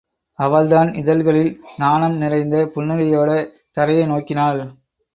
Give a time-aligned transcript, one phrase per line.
[0.39, 1.51] அவள்தான் இதழ்களில்
[1.77, 3.39] நாணம் நிறைந்த புன்னகையோடே
[3.71, 4.61] தரையை நோக்கினாள்.